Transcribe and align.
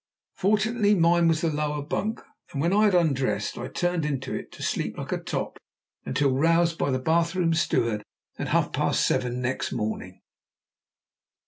Fortunately 0.33 0.95
mine 0.95 1.27
was 1.27 1.41
the 1.41 1.51
lower 1.51 1.83
bunk, 1.83 2.21
and, 2.51 2.59
when 2.59 2.73
I 2.73 2.85
had 2.85 2.95
undressed, 2.95 3.55
I 3.55 3.67
turned 3.67 4.03
into 4.03 4.33
it 4.33 4.51
to 4.53 4.63
sleep 4.63 4.97
like 4.97 5.11
a 5.11 5.19
top 5.19 5.59
until 6.07 6.31
roused 6.33 6.79
by 6.79 6.89
the 6.89 6.97
bath 6.97 7.35
room 7.35 7.53
steward 7.53 8.01
at 8.39 8.47
half 8.47 8.73
past 8.73 9.05
seven 9.05 9.41
next 9.43 9.71
morning. 9.71 10.21